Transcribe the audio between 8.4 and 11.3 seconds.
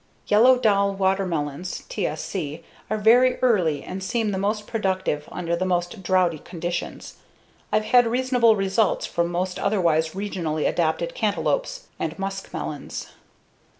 results from most otherwise regionally adapted